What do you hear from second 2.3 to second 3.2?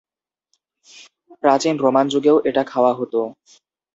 এটা খাওয়া হত।